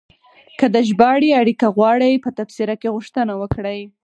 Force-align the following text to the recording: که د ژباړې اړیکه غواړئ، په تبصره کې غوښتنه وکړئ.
که 0.59 0.65
د 0.75 0.77
ژباړې 0.87 1.29
اړیکه 1.41 1.67
غواړئ، 1.75 2.13
په 2.23 2.29
تبصره 2.37 2.73
کې 2.81 2.93
غوښتنه 2.95 3.33
وکړئ. 3.41 3.81